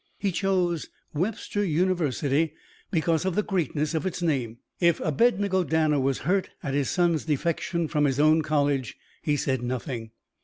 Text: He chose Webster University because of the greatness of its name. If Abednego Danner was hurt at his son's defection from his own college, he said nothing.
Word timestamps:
He 0.17 0.31
chose 0.31 0.89
Webster 1.13 1.63
University 1.63 2.55
because 2.89 3.23
of 3.23 3.35
the 3.35 3.43
greatness 3.43 3.93
of 3.93 4.03
its 4.03 4.19
name. 4.23 4.57
If 4.79 4.99
Abednego 4.99 5.63
Danner 5.63 5.99
was 5.99 6.17
hurt 6.25 6.49
at 6.63 6.73
his 6.73 6.89
son's 6.89 7.23
defection 7.25 7.87
from 7.87 8.05
his 8.05 8.19
own 8.19 8.41
college, 8.41 8.97
he 9.21 9.35
said 9.35 9.61
nothing. 9.61 10.09